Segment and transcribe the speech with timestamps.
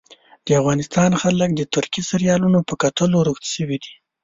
[0.45, 3.93] د افغانستان خلک د ترکي سیریالونو په کتلو روږدي سوي دي